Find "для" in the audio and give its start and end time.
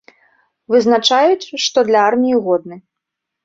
1.93-1.99